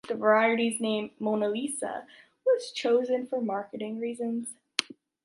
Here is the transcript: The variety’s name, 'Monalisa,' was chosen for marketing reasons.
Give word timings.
The 0.07 0.15
variety’s 0.15 0.81
name, 0.81 1.11
'Monalisa,' 1.19 2.07
was 2.43 2.71
chosen 2.71 3.27
for 3.27 3.39
marketing 3.39 3.99
reasons. 3.99 4.55